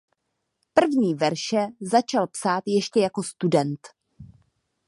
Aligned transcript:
První 0.73 1.13
verše 1.15 1.67
začal 1.79 2.27
psát 2.27 2.63
ještě 2.67 2.99
jako 2.99 3.23
student. 3.23 3.87